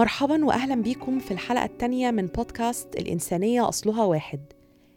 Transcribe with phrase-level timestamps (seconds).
[0.00, 4.40] مرحبا واهلا بيكم في الحلقة الثانية من بودكاست الإنسانية أصلها واحد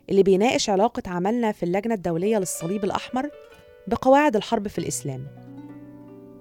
[0.09, 3.29] اللي بيناقش علاقة عملنا في اللجنة الدولية للصليب الأحمر
[3.87, 5.27] بقواعد الحرب في الإسلام.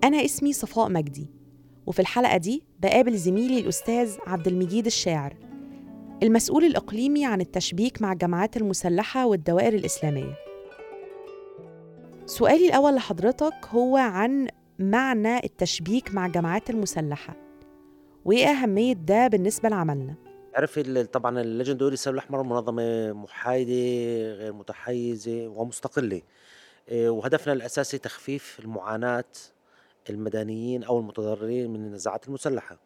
[0.04, 1.26] أنا اسمي صفاء مجدي
[1.86, 5.36] وفي الحلقة دي بقابل زميلي الأستاذ عبد المجيد الشاعر
[6.22, 10.34] المسؤول الإقليمي عن التشبيك مع الجماعات المسلحة والدوائر الإسلامية.
[12.26, 17.41] سؤالي الأول لحضرتك هو عن معنى التشبيك مع الجماعات المسلحة.
[18.24, 20.14] وإيه أهمية ده بالنسبة لعملنا؟
[20.78, 23.72] ال- طبعا اللجنة الدولية للسلام الأحمر منظمة محايدة
[24.34, 26.22] غير متحيزة ومستقلة.
[26.88, 29.24] إيه، وهدفنا الأساسي تخفيف المعاناة
[30.10, 32.78] المدنيين أو المتضررين من النزاعات المسلحة.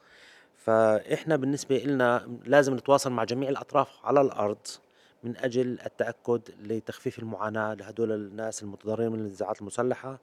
[0.57, 4.59] فإحنا بالنسبة لنا لازم نتواصل مع جميع الأطراف على الأرض
[5.25, 10.19] من أجل التأكد لتخفيف المعاناة لهدول الناس المتضررين من النزاعات المسلحة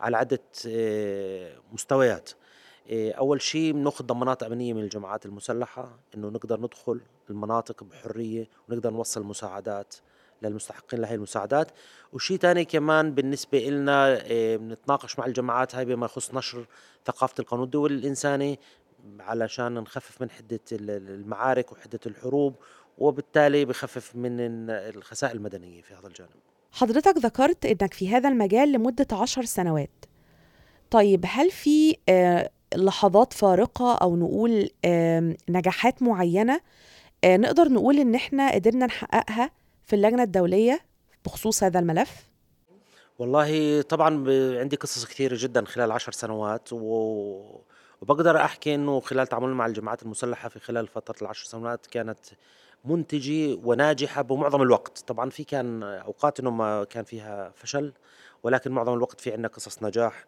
[0.00, 2.30] على عدة إيه، مستويات.
[2.88, 8.90] إيه، أول شيء بناخذ ضمانات أمنية من الجماعات المسلحة إنه نقدر ندخل المناطق بحرية ونقدر
[8.90, 9.94] نوصل مساعدات
[10.42, 11.70] للمستحقين لهي المساعدات.
[12.12, 16.66] وشيء تاني كمان بالنسبة إلنا إيه، بنتناقش مع الجماعات هاي بما يخص نشر
[17.06, 18.58] ثقافة القانون الدولي الإنساني
[19.20, 22.54] علشان نخفف من حدة ال- ال- المعارك وحدة الحروب
[22.98, 26.30] وبالتالي بخفف من ال- الخسائر المدنية في هذا الجانب.
[26.72, 30.04] حضرتك ذكرت إنك في هذا المجال لمدة عشر سنوات.
[30.90, 34.70] طيب هل في آه، لحظات فارقة أو نقول
[35.48, 36.60] نجاحات معينة
[37.24, 39.50] آه، نقدر نقول إن إحنا قدرنا نحققها
[39.84, 40.80] في اللجنة الدولية
[41.24, 42.28] بخصوص هذا الملف؟
[43.18, 44.08] والله طبعا
[44.60, 47.60] عندي قصص كثيرة جدا خلال عشر سنوات و...
[48.00, 52.18] وبقدر أحكي أنه خلال تعاملي مع الجماعات المسلحة في خلال فترة العشر سنوات كانت
[52.84, 54.98] منتجة وناجحة بمعظم الوقت.
[55.06, 57.92] طبعا في كان أوقات أنه ما كان فيها فشل
[58.42, 60.24] ولكن معظم الوقت في عندنا قصص نجاح.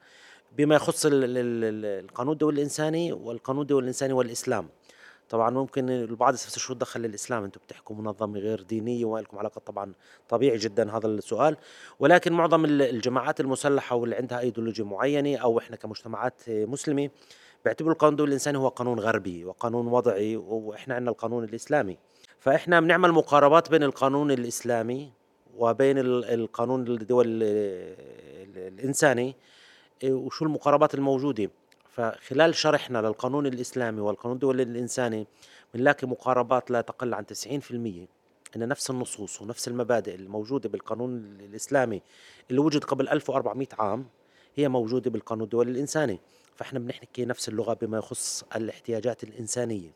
[0.57, 4.69] بما يخص ال- ال- ال- القانون الدولي الإنساني والقانون الدولي الإنساني والإسلام.
[5.29, 9.59] طبعا ممكن البعض يستفسر شو دخل الإسلام؟ أنتم بتحكوا منظمة غير دينية وما لكم علاقة
[9.59, 9.93] طبعا
[10.29, 11.57] طبيعي جدا هذا السؤال.
[12.01, 17.11] ولكن معظم ال- الجماعات المسلحة واللي عندها أيديولوجيا معينة أو إحنا كمجتمعات مسلمة
[17.65, 21.99] بيعتبروا القانون الدولي الإنساني هو قانون غربي وقانون وضعي وإحنا عندنا القانون الإسلامي.
[22.39, 25.13] فإحنا بنعمل مقاربات بين القانون الإسلامي
[25.57, 29.35] وبين ال- القانون الدول ال- ال- الإنساني إيه،
[30.05, 31.51] وشو المقاربات الموجودة.
[31.91, 35.27] فخلال شرحنا للقانون الإسلامي والقانون الدولي الإنساني
[35.75, 38.09] بنلاقي مقاربات لا تقل عن 90%
[38.57, 42.03] إن نفس النصوص ونفس المبادئ الموجودة بالقانون الإسلامي
[42.51, 44.07] اللي وجد قبل 1400 عام
[44.57, 46.21] هي موجودة بالقانون الدولي الإنساني.
[46.57, 49.91] فإحنا بنحكي نفس اللغة بما يخص الاحتياجات الإنسانية.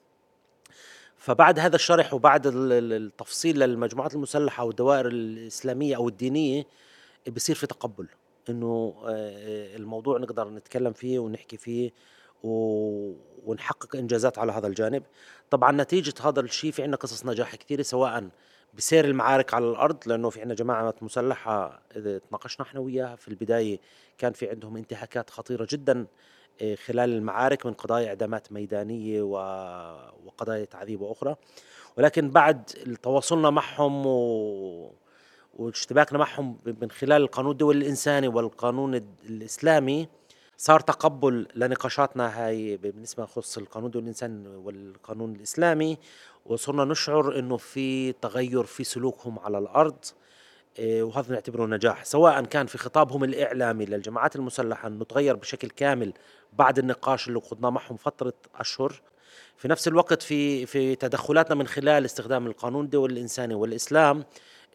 [1.17, 6.67] فبعد هذا الشرح وبعد ال- ال- التفصيل للمجموعات المسلحة والدوائر الإسلامية أو الدينية
[7.37, 8.07] بصير في تقبل.
[8.49, 11.91] إنه آه، الموضوع نقدر نتكلم فيه ونحكي فيه
[12.43, 15.03] ونحقق إنجازات على هذا الجانب.
[15.51, 18.29] طبعا نتيجة هذا الشيء في عندنا قصص نجاح كثيرة سواء
[18.75, 23.17] بسير المعارك على الأرض لأنه في عندنا جماعة مسلحة تناقشنا إحنا وياها.
[23.17, 23.81] في البداية
[24.19, 26.07] كان في عندهم انتهاكات خطيرة جدا
[26.63, 31.37] آه، خلال المعارك من قضايا إعدامات ميدانية وقضايا تعذيب وأخرى.
[31.99, 32.65] ولكن بعد
[33.03, 34.93] تواصلنا معهم و
[35.55, 38.95] واشتباكنا معهم من خلال القانون الدولي الإنساني والقانون
[39.29, 40.09] الإسلامي
[40.57, 45.99] صار تقبل لنقاشاتنا هاي بالنسبة يخص القانون الدولي الإنساني والقانون الإسلامي.
[46.47, 50.05] وصرنا نشعر إنه في تغير في سلوكهم على الأرض
[50.79, 52.05] إيه، وهذا نعتبره نجاح.
[52.05, 56.13] سواء كان في خطابهم الإعلامي للجماعات المسلحة أنه تغير بشكل كامل
[56.53, 59.03] بعد النقاش اللي خضناه معهم فترة أشهر.
[59.57, 64.25] في نفس الوقت في في تدخلاتنا من خلال استخدام القانون الدولي الإنساني والإسلام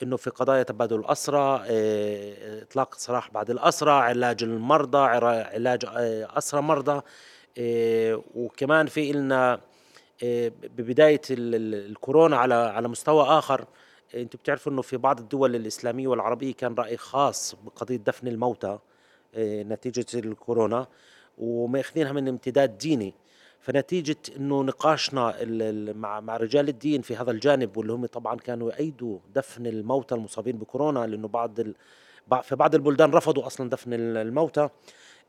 [0.04, 6.62] إنه في قضايا تبادل الاسرى إيه، إطلاق سراح بعد الاسرى علاج المرضى علاج إيه، اسرى
[6.62, 7.02] مرضى
[7.58, 9.02] إيه، وكمان في
[10.24, 13.66] إيه، ببداية ال- ال- الكورونا على على مستوى آخر.
[14.16, 18.80] أنتم بتعرفوا إنه في بعض الدول الإسلامية والعربية كان رأي خاص بقضية دفن الموتى
[19.38, 20.88] نتيجة الكورونا
[21.38, 23.14] وماخذينها من امتداد ديني.
[23.66, 25.35] فنتيجة إنه نقاشنا
[25.94, 30.58] مع مع رجال الدين في هذا الجانب واللي هم طبعا كانوا يأيدوا دفن الموتى المصابين
[30.58, 31.76] بكورونا لأنه بعض ال...
[32.44, 34.70] في بعض البلدان رفضوا أصلا دفن ال- الموتى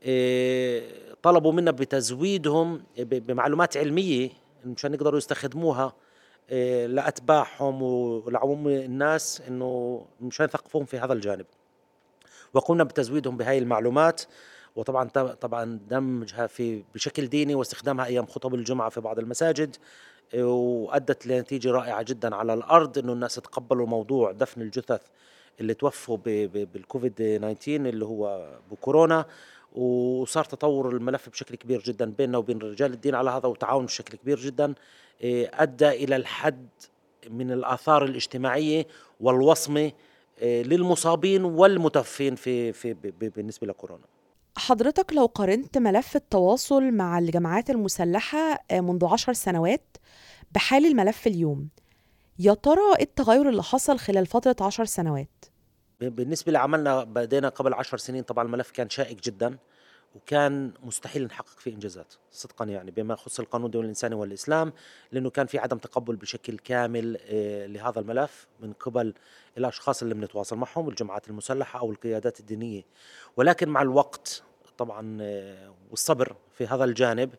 [0.02, 0.82] إيه،
[1.22, 4.30] طلبوا منا بتزويدهم بمعلومات علمية
[4.64, 5.92] مشان يقدروا يستخدموها
[6.50, 11.46] إيه، لأتباعهم ولعموم الناس إنه مشان يثقفوهم في هذا الجانب.
[12.54, 14.22] وقمنا بتزويدهم بهاي المعلومات.
[14.76, 15.08] وطبعا
[15.40, 19.76] طبعا دمجها في بشكل ديني واستخدامها أيام خطب الجمعة في بعض المساجد
[20.34, 25.00] إيه، وأدت لنتيجة رائعة جدا على الأرض إنه الناس تقبلوا موضوع دفن الجثث
[25.60, 26.16] اللي توفوا
[26.54, 29.24] بالكوفيد 19 اللي هو بكورونا
[29.72, 34.38] وصار تطور الملف بشكل كبير جدا بيننا وبين رجال الدين على هذا وتعاون بشكل كبير
[34.38, 34.74] جدا
[35.20, 36.68] إيه، أدى إلى الحد
[37.30, 38.86] من الآثار الاجتماعية
[39.20, 39.92] والوصمة
[40.42, 44.15] إيه، للمصابين والمتوفين في في بالنسبة لكورونا.
[44.56, 49.96] حضرتك لو قارنت ملف التواصل مع الجماعات المسلحة آه، منذ عشر سنوات
[50.52, 51.68] بحال الملف اليوم
[52.38, 55.44] يا ترى إيه التغير اللي حصل خلال فترة عشر سنوات؟
[56.00, 59.58] بالنسبة لعملنا بدينا قبل عشر سنين طبعا الملف كان شائك جدا
[60.14, 64.72] وكان مستحيل نحقق فيه إنجازات صدقا يعني بما يخص القانون الدولي الإنساني والإسلام
[65.12, 69.14] لأنه كان في عدم تقبل بشكل كامل آه، لهذا الملف من قبل
[69.58, 72.82] الأشخاص اللي بنتواصل معهم الجماعات المسلحة أو القيادات الدينية
[73.36, 74.42] ولكن مع الوقت
[74.78, 77.34] طبعا آه، والصبر في هذا الجانب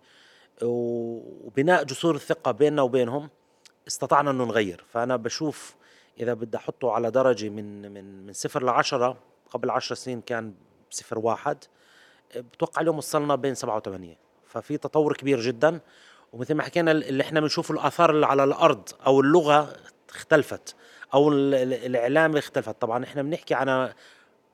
[0.62, 3.30] وبناء جسور الثقة بيننا وبينهم
[3.88, 5.76] استطعنا انه نغير فأنا بشوف
[6.20, 9.18] إذا بدي أحطه على درجة من من من صفر لعشرة
[9.50, 10.54] قبل عشر سنين كان
[10.90, 11.58] صفر واحد
[12.36, 14.18] بتوقع اليوم وصلنا بين سبعة وثمانية.
[14.48, 15.80] ففي تطور كبير جدا
[16.34, 19.74] ومثل ما حكينا اللي إحنا بنشوف الآثار اللي على الأرض أو اللغة
[20.10, 20.76] اختلفت
[21.14, 22.82] أو الإعلام اختلفت.
[22.82, 23.94] طبعا إحنا بنحكي عن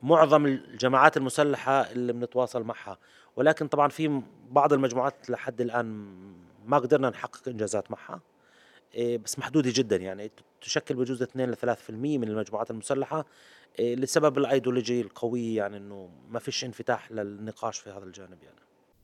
[0.04, 2.98] معظم الجماعات المسلحة اللي بنتواصل معها.
[3.36, 5.86] ولكن طبعا في بعض المجموعات لحد الآن
[6.66, 8.22] ما قدرنا نحقق إنجازات معها.
[8.96, 9.96] إيه، بس محدودة جدا.
[9.96, 13.26] يعني تشكل بجوز 2 ل 3% من المجموعات المسلحة.
[13.80, 18.60] إيه، لسبب الأيديولوجي القوي يعني إنه ما فيش انفتاح للنقاش في هذا الجانب يعني.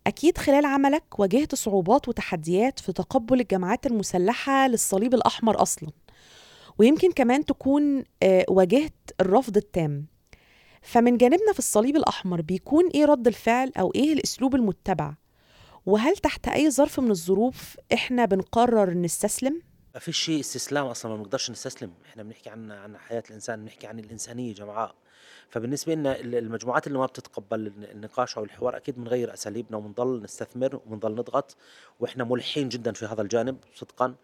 [0.08, 5.90] أكيد خلال عملك واجهت صعوبات وتحديات في تقبل الجماعات المسلحة للصليب الأحمر أصلا.
[6.78, 10.06] ويمكن كمان تكون آه، واجهت الرفض التام.
[10.82, 15.14] فمن جانبنا في الصليب الأحمر بيكون إيه رد الفعل أو إيه الأسلوب المتبع؟
[15.86, 19.62] وهل تحت أي ظرف من الظروف إحنا بنقرر نستسلم؟
[19.94, 21.94] ما فيش شيء استسلام أصلا ما بنقدرش نستسلم.
[22.06, 24.96] إحنا بنحكي عن عن حياة الإنسان بنحكي عن الإنسانية جمعاء.
[25.50, 31.12] فبالنسبة لنا المجموعات اللي ما بتتقبل النقاش أو الحوار أكيد بنغير أساليبنا وبنضل نستثمر وبنضل
[31.12, 31.58] نضغط
[32.00, 34.16] وإحنا ملحين جدا في هذا الجانب صدقا.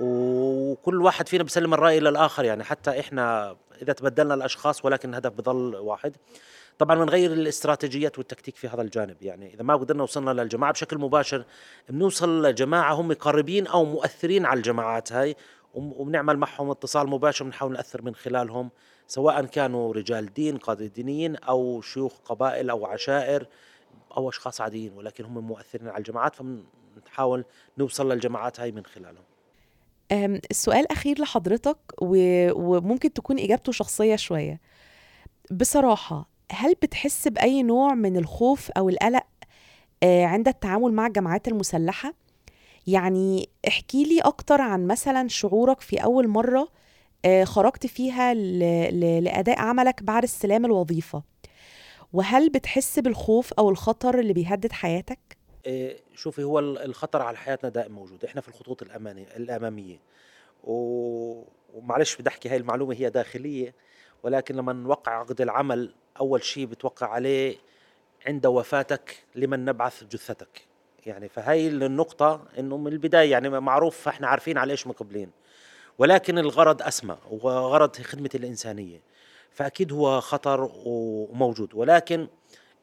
[0.00, 5.76] وكل واحد فينا بيسلم الرأي للاخر يعني حتى إحنا إذا تبدلنا الأشخاص ولكن الهدف بضل
[5.76, 6.16] واحد.
[6.78, 11.44] طبعا بنغير الاستراتيجيات والتكتيك في هذا الجانب يعني إذا ما قدرنا وصلنا للجماعة بشكل مباشر
[11.88, 15.36] بنوصل لجماعه هم قريبين أو مؤثرين على الجماعات هاي
[15.74, 18.70] وبنعمل معهم اتصال مباشر بنحاول نأثر من خلالهم
[19.06, 23.46] سواء كانوا رجال دين قاده دينيين أو شيوخ قبائل أو عشائر
[24.16, 27.44] أو أشخاص عاديين ولكن هم مؤثرين على الجماعات فبنحاول
[27.78, 29.24] نوصل للجماعات هاي من خلالهم.
[30.12, 34.60] السؤال الأخير لحضرتك وممكن تكون إجابته شخصية شوية
[35.50, 39.26] بصراحة هل بتحس بأي نوع من الخوف أو القلق
[40.02, 42.14] آه، عند التعامل مع الجماعات المسلحة؟
[42.86, 46.68] يعني احكي لي أكتر عن مثلا شعورك في أول مرة
[47.24, 48.34] آه، خرجت فيها
[49.20, 51.22] لأداء عملك بعد استلام الوظيفة
[52.12, 55.18] وهل بتحس بالخوف أو الخطر اللي بيهدد حياتك؟
[55.66, 58.24] آه، شوفي هو الخطر على حياتنا دائما موجود.
[58.24, 59.98] إحنا في الخطوط الأمانية الأمامية.
[60.64, 63.74] ومعلش بدي أحكي هاي المعلومة هي داخلية.
[64.22, 67.56] ولكن لما نوقع عقد العمل أول شيء بتوقع عليه
[68.26, 70.62] عند وفاتك لمن نبعث جثتك.
[71.06, 75.30] يعني فهي النقطة إنه من البداية يعني معروف فاحنا عارفين على إيش مقبلين
[75.98, 79.00] ولكن الغرض أسمى وغرض خدمة الإنسانية.
[79.50, 81.74] فأكيد هو خطر وموجود.
[81.74, 82.28] ولكن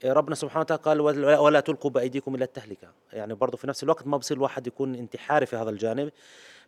[0.05, 1.01] ربنا سبحانه وتعالى قال
[1.39, 2.87] ولا تلقوا بأيديكم إلى التهلكة.
[3.13, 6.11] يعني برضه في نفس الوقت ما بصير الواحد يكون انتحاري في هذا الجانب.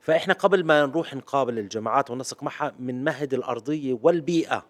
[0.02, 4.66] فإحنا قبل ما نروح نقابل الجماعات ونسق معها بنمهد الأرضية والبيئة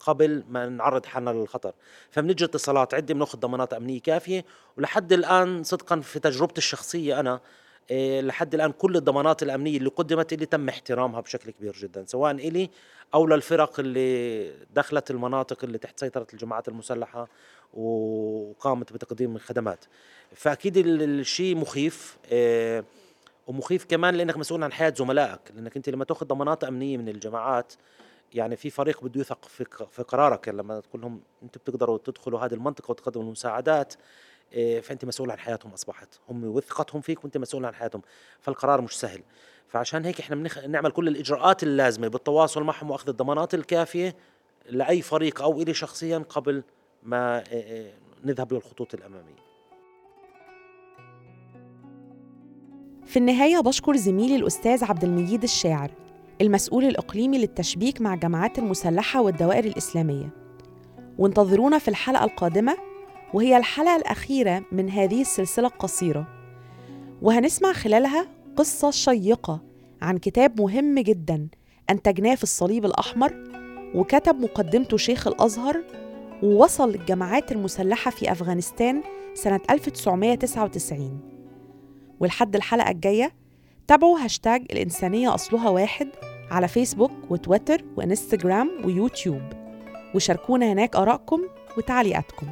[0.00, 1.72] قبل ما نعرض حالنا للخطر.
[2.10, 4.44] فبنجي اتصالات عده بناخذ ضمانات أمنية كافية.
[4.76, 7.40] ولحد الآن صدقا في تجربتي الشخصية أنا
[7.90, 12.32] إيه لحد الآن كل الضمانات الأمنية اللي قدمت لي تم احترامها بشكل كبير جدا سواء
[12.32, 12.70] إلي
[13.14, 17.28] أو للفرق اللي دخلت المناطق اللي تحت سيطرة الجماعات المسلحة
[17.74, 19.84] وقامت بتقديم الخدمات.
[20.34, 22.84] فأكيد الشيء مخيف إيه
[23.46, 27.72] ومخيف كمان لأنك مسؤول عن حياة زملائك لأنك أنت لما تأخذ ضمانات أمنية من الجماعات
[28.34, 30.46] يعني في فريق بده يثق في في قرارك.
[30.46, 33.94] يعني لما تقول لهم أنتم بتقدروا تدخلوا هذه المنطقة وتقدموا المساعدات
[34.52, 36.08] إيه، فأنت مسؤول عن حياتهم أصبحت.
[36.28, 38.02] هم وثقتهم فيك وأنت مسؤول عن حياتهم.
[38.40, 39.22] فالقرار مش سهل.
[39.68, 40.58] فعشان هيك إحنا بنخ...
[40.58, 44.16] نعمل كل الإجراءات اللازمة بالتواصل معهم وأخذ الضمانات الكافية
[44.70, 46.62] لأي فريق أو إلي شخصيا قبل
[47.04, 47.92] ما إيه، إيه،
[48.24, 49.44] نذهب للخطوط الأمامية.
[53.06, 55.90] في النهاية بشكر زميلي الأستاذ عبد المجيد الشاعر
[56.40, 60.30] المسؤول الإقليمي للتشبيك مع الجماعات المسلحة والدوائر الإسلامية.
[61.18, 62.76] وانتظرونا في الحلقة القادمة
[63.34, 66.28] وهي الحلقة الأخيرة من هذه السلسلة القصيرة.
[67.22, 69.60] وهنسمع خلالها قصة شيقة
[70.02, 71.48] عن كتاب مهم جدا
[71.90, 73.44] أنتجناه في الصليب الأحمر
[73.94, 75.84] وكتب مقدمته شيخ الأزهر
[76.42, 79.02] ووصل للجماعات المسلحة في أفغانستان
[79.34, 81.20] سنة 1999
[82.20, 83.32] ولحد الحلقة الجاية
[83.86, 86.08] تابعوا هاشتاج الإنسانية أصلها واحد
[86.50, 89.42] على فيسبوك وتويتر وإنستجرام ويوتيوب.
[90.14, 91.40] وشاركونا هناك آرائكم
[91.78, 92.46] وتعليقاتكم.